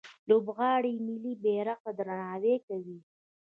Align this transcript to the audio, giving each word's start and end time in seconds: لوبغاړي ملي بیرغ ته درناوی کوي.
لوبغاړي 0.29 0.93
ملي 1.07 1.33
بیرغ 1.43 1.77
ته 1.85 1.91
درناوی 1.97 2.55
کوي. 2.67 2.97